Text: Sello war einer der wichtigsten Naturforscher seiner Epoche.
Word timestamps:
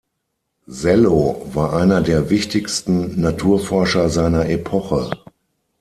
Sello 0.65 1.43
war 1.53 1.73
einer 1.73 2.01
der 2.01 2.31
wichtigsten 2.31 3.21
Naturforscher 3.21 4.09
seiner 4.09 4.49
Epoche. 4.49 5.11